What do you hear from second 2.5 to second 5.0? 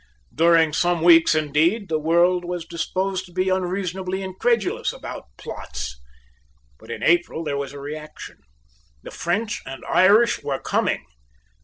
disposed to be unreasonably incredulous